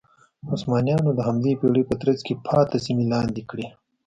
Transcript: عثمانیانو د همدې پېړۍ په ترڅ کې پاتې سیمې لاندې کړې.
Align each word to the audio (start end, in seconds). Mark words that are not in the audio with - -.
عثمانیانو 0.53 1.09
د 1.15 1.19
همدې 1.27 1.51
پېړۍ 1.59 1.83
په 1.87 1.95
ترڅ 2.01 2.19
کې 2.27 2.41
پاتې 2.45 2.77
سیمې 2.85 3.05
لاندې 3.13 3.41
کړې. 3.49 3.67